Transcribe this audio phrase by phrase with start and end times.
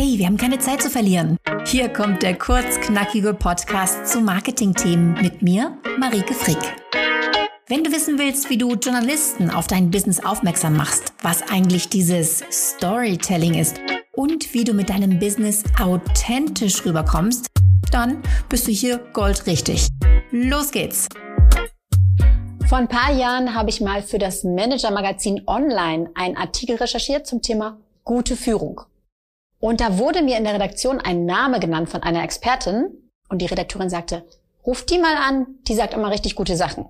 [0.00, 1.36] Hey, wir haben keine Zeit zu verlieren.
[1.66, 6.76] Hier kommt der kurzknackige Podcast zu Marketingthemen mit mir, Marike Frick.
[7.66, 12.44] Wenn du wissen willst, wie du Journalisten auf dein Business aufmerksam machst, was eigentlich dieses
[12.48, 13.80] Storytelling ist
[14.12, 17.48] und wie du mit deinem Business authentisch rüberkommst,
[17.90, 19.88] dann bist du hier goldrichtig.
[20.30, 21.08] Los geht's!
[22.68, 27.26] Vor ein paar Jahren habe ich mal für das Manager Magazin Online einen Artikel recherchiert
[27.26, 28.82] zum Thema gute Führung.
[29.60, 33.46] Und da wurde mir in der Redaktion ein Name genannt von einer Expertin und die
[33.46, 34.24] Redakteurin sagte,
[34.64, 36.88] ruf die mal an, die sagt immer richtig gute Sachen.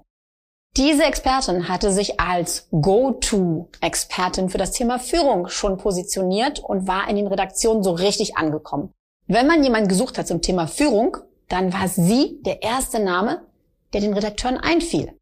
[0.77, 7.17] Diese Expertin hatte sich als Go-To-Expertin für das Thema Führung schon positioniert und war in
[7.17, 8.93] den Redaktionen so richtig angekommen.
[9.27, 11.17] Wenn man jemanden gesucht hat zum Thema Führung,
[11.49, 13.47] dann war sie der erste Name,
[13.93, 15.19] der den Redakteuren einfiel.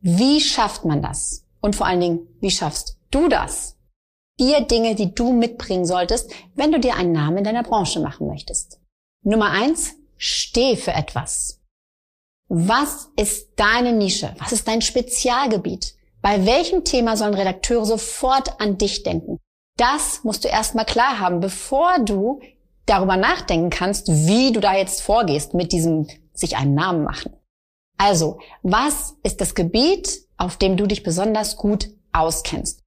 [0.00, 1.44] Wie schafft man das?
[1.60, 3.76] Und vor allen Dingen, wie schaffst du das?
[4.38, 8.26] Vier Dinge, die du mitbringen solltest, wenn du dir einen Namen in deiner Branche machen
[8.26, 8.80] möchtest.
[9.22, 11.60] Nummer eins, steh für etwas.
[12.48, 14.34] Was ist deine Nische?
[14.38, 15.94] Was ist dein Spezialgebiet?
[16.20, 19.38] Bei welchem Thema sollen Redakteure sofort an dich denken?
[19.76, 22.40] Das musst du erstmal klar haben, bevor du
[22.86, 27.36] darüber nachdenken kannst, wie du da jetzt vorgehst mit diesem sich einen Namen machen.
[27.98, 32.81] Also, was ist das Gebiet, auf dem du dich besonders gut auskennst?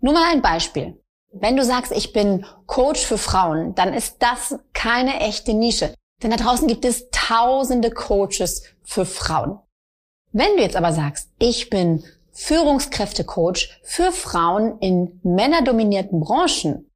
[0.00, 1.00] Nur mal ein Beispiel.
[1.32, 5.94] Wenn du sagst, ich bin Coach für Frauen, dann ist das keine echte Nische.
[6.22, 9.58] Denn da draußen gibt es tausende Coaches für Frauen.
[10.32, 16.90] Wenn du jetzt aber sagst, ich bin Führungskräftecoach für Frauen in männerdominierten Branchen,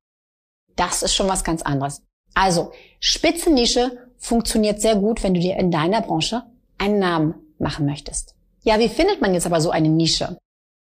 [0.77, 2.03] das ist schon was ganz anderes.
[2.35, 6.43] Also, Spitzennische funktioniert sehr gut, wenn du dir in deiner Branche
[6.79, 8.35] einen Namen machen möchtest.
[8.63, 10.39] Ja, wie findet man jetzt aber so eine Nische?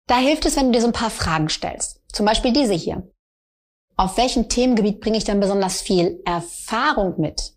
[0.07, 2.01] Da hilft es, wenn du dir so ein paar Fragen stellst.
[2.15, 3.11] Zum Beispiel diese hier.
[3.97, 7.55] Auf welchem Themengebiet bringe ich denn besonders viel Erfahrung mit?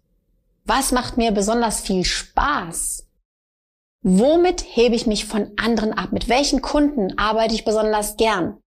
[0.66, 3.08] Was macht mir besonders viel Spaß?
[4.02, 6.12] Womit hebe ich mich von anderen ab?
[6.12, 8.58] Mit welchen Kunden arbeite ich besonders gern?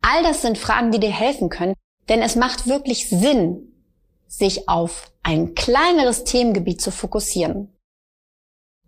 [0.00, 1.74] All das sind Fragen, die dir helfen können,
[2.08, 3.72] denn es macht wirklich Sinn,
[4.28, 7.71] sich auf ein kleineres Themengebiet zu fokussieren.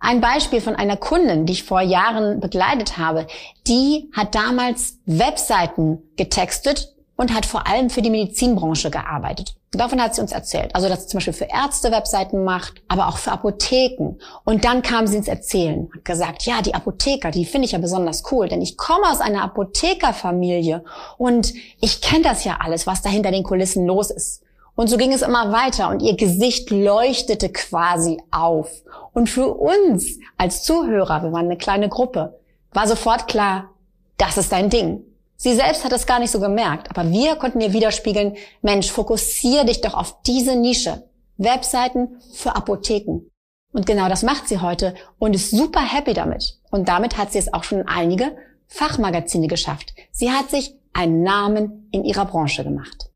[0.05, 3.27] Ein Beispiel von einer Kundin, die ich vor Jahren begleitet habe,
[3.67, 9.55] die hat damals Webseiten getextet und hat vor allem für die Medizinbranche gearbeitet.
[9.71, 10.75] Davon hat sie uns erzählt.
[10.75, 14.19] Also, dass sie zum Beispiel für Ärzte Webseiten macht, aber auch für Apotheken.
[14.45, 17.79] Und dann kam sie ins Erzählen, hat gesagt, ja, die Apotheker, die finde ich ja
[17.79, 20.85] besonders cool, denn ich komme aus einer Apothekerfamilie
[21.17, 24.44] und ich kenne das ja alles, was da hinter den Kulissen los ist.
[24.77, 28.71] Und so ging es immer weiter und ihr Gesicht leuchtete quasi auf.
[29.13, 32.41] Und für uns als Zuhörer, wir waren eine kleine Gruppe,
[32.73, 33.71] war sofort klar,
[34.17, 35.05] das ist dein Ding.
[35.37, 39.65] Sie selbst hat es gar nicht so gemerkt, aber wir konnten ihr widerspiegeln, Mensch, fokussier
[39.65, 41.05] dich doch auf diese Nische.
[41.37, 43.31] Webseiten für Apotheken.
[43.73, 46.61] Und genau das macht sie heute und ist super happy damit.
[46.71, 48.37] Und damit hat sie es auch schon in einige
[48.69, 49.95] Fachmagazine geschafft.
[50.13, 53.11] Sie hat sich einen Namen in ihrer Branche gemacht.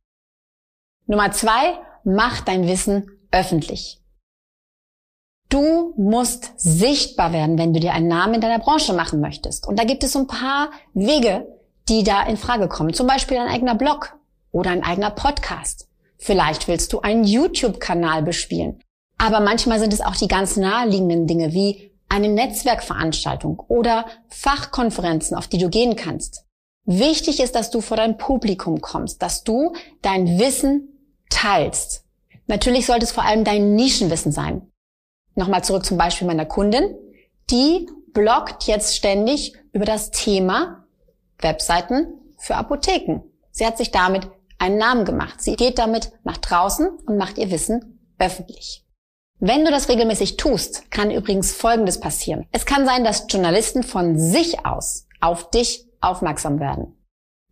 [1.08, 4.02] Nummer zwei, mach dein Wissen öffentlich.
[5.48, 9.66] Du musst sichtbar werden, wenn du dir einen Namen in deiner Branche machen möchtest.
[9.66, 11.46] Und da gibt es so ein paar Wege,
[11.88, 12.92] die da in Frage kommen.
[12.92, 14.18] Zum Beispiel ein eigener Blog
[14.52, 15.88] oder ein eigener Podcast.
[16.18, 18.82] Vielleicht willst du einen YouTube-Kanal bespielen.
[19.16, 25.48] Aber manchmal sind es auch die ganz naheliegenden Dinge wie eine Netzwerkveranstaltung oder Fachkonferenzen, auf
[25.48, 26.44] die du gehen kannst.
[26.84, 30.97] Wichtig ist, dass du vor dein Publikum kommst, dass du dein Wissen
[31.30, 32.04] teilst.
[32.46, 34.70] Natürlich sollte es vor allem dein Nischenwissen sein.
[35.34, 36.96] Nochmal zurück zum Beispiel meiner Kundin.
[37.50, 40.84] Die bloggt jetzt ständig über das Thema
[41.38, 43.22] Webseiten für Apotheken.
[43.50, 44.28] Sie hat sich damit
[44.58, 45.40] einen Namen gemacht.
[45.40, 48.84] Sie geht damit nach draußen und macht ihr Wissen öffentlich.
[49.40, 52.46] Wenn du das regelmäßig tust, kann übrigens Folgendes passieren.
[52.50, 56.96] Es kann sein, dass Journalisten von sich aus auf dich aufmerksam werden.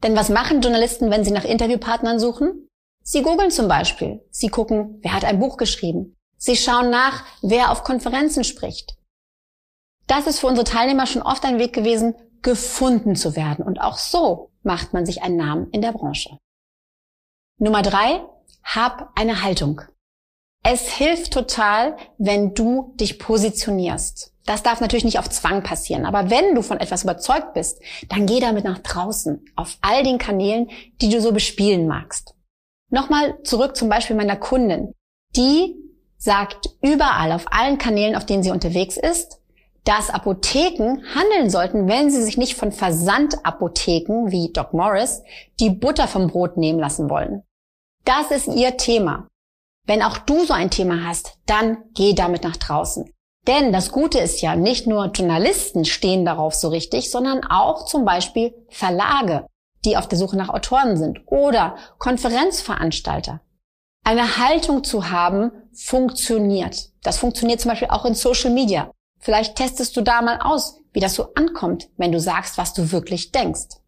[0.02, 2.65] Denn was machen Journalisten, wenn sie nach Interviewpartnern suchen?
[3.08, 4.20] Sie googeln zum Beispiel.
[4.32, 6.16] Sie gucken, wer hat ein Buch geschrieben.
[6.38, 8.96] Sie schauen nach, wer auf Konferenzen spricht.
[10.08, 13.64] Das ist für unsere Teilnehmer schon oft ein Weg gewesen, gefunden zu werden.
[13.64, 16.36] Und auch so macht man sich einen Namen in der Branche.
[17.60, 18.24] Nummer drei,
[18.64, 19.82] hab eine Haltung.
[20.64, 24.32] Es hilft total, wenn du dich positionierst.
[24.46, 26.06] Das darf natürlich nicht auf Zwang passieren.
[26.06, 30.18] Aber wenn du von etwas überzeugt bist, dann geh damit nach draußen, auf all den
[30.18, 30.70] Kanälen,
[31.00, 32.35] die du so bespielen magst.
[32.90, 34.92] Nochmal zurück zum Beispiel meiner Kundin.
[35.34, 35.76] Die
[36.16, 39.40] sagt überall auf allen Kanälen, auf denen sie unterwegs ist,
[39.84, 45.22] dass Apotheken handeln sollten, wenn sie sich nicht von Versandapotheken wie Doc Morris
[45.60, 47.42] die Butter vom Brot nehmen lassen wollen.
[48.04, 49.28] Das ist ihr Thema.
[49.86, 53.08] Wenn auch du so ein Thema hast, dann geh damit nach draußen.
[53.46, 58.04] Denn das Gute ist ja, nicht nur Journalisten stehen darauf so richtig, sondern auch zum
[58.04, 59.46] Beispiel Verlage,
[59.86, 63.40] die auf der Suche nach Autoren sind oder Konferenzveranstalter.
[64.04, 66.90] Eine Haltung zu haben, funktioniert.
[67.02, 68.90] Das funktioniert zum Beispiel auch in Social Media.
[69.18, 72.92] Vielleicht testest du da mal aus, wie das so ankommt, wenn du sagst, was du
[72.92, 73.80] wirklich denkst.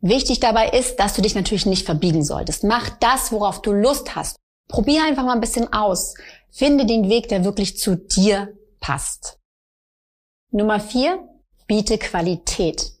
[0.00, 2.64] Wichtig dabei ist, dass du dich natürlich nicht verbiegen solltest.
[2.64, 4.36] Mach das, worauf du Lust hast.
[4.68, 6.14] Probier einfach mal ein bisschen aus.
[6.50, 9.38] Finde den Weg, der wirklich zu dir passt.
[10.50, 11.28] Nummer vier,
[11.66, 12.95] biete Qualität.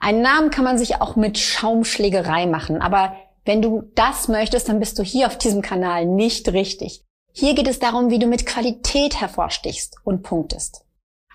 [0.00, 3.14] Einen Namen kann man sich auch mit Schaumschlägerei machen, aber
[3.44, 7.04] wenn du das möchtest, dann bist du hier auf diesem Kanal nicht richtig.
[7.32, 10.84] Hier geht es darum, wie du mit Qualität hervorstichst und punktest.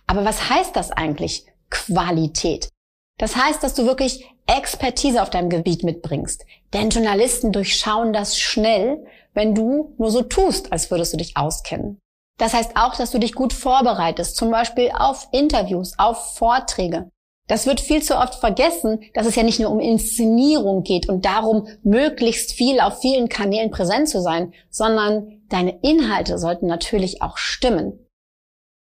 [0.07, 1.45] Aber was heißt das eigentlich?
[1.69, 2.69] Qualität.
[3.17, 6.45] Das heißt, dass du wirklich Expertise auf deinem Gebiet mitbringst.
[6.73, 11.99] Denn Journalisten durchschauen das schnell, wenn du nur so tust, als würdest du dich auskennen.
[12.37, 17.09] Das heißt auch, dass du dich gut vorbereitest, zum Beispiel auf Interviews, auf Vorträge.
[17.47, 21.25] Das wird viel zu oft vergessen, dass es ja nicht nur um Inszenierung geht und
[21.25, 27.37] darum, möglichst viel auf vielen Kanälen präsent zu sein, sondern deine Inhalte sollten natürlich auch
[27.37, 27.99] stimmen.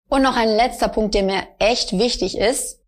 [0.08, 2.80] Und noch ein letzter Punkt, der mir echt wichtig ist.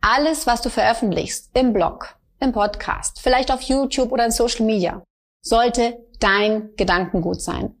[0.00, 5.02] Alles, was du veröffentlichst, im Blog, im Podcast, vielleicht auf YouTube oder in Social Media,
[5.42, 7.74] sollte dein Gedankengut sein.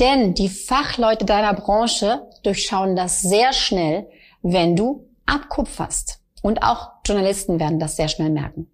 [0.00, 4.08] Denn die Fachleute deiner Branche durchschauen das sehr schnell,
[4.42, 6.17] wenn du abkupferst.
[6.42, 8.70] Und auch Journalisten werden das sehr schnell merken.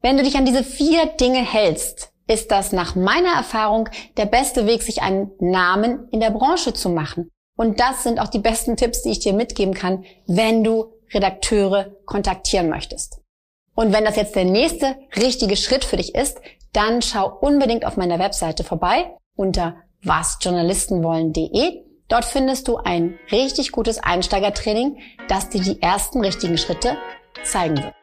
[0.00, 4.66] Wenn du dich an diese vier Dinge hältst, ist das nach meiner Erfahrung der beste
[4.66, 7.30] Weg, sich einen Namen in der Branche zu machen.
[7.56, 11.90] Und das sind auch die besten Tipps, die ich dir mitgeben kann, wenn du Redakteure
[12.04, 13.20] kontaktieren möchtest.
[13.74, 16.38] Und wenn das jetzt der nächste richtige Schritt für dich ist,
[16.72, 21.87] dann schau unbedingt auf meiner Webseite vorbei unter wasjournalistenwollen.de.
[22.08, 26.96] Dort findest du ein richtig gutes Einsteigertraining, das dir die ersten richtigen Schritte
[27.44, 27.97] zeigen wird.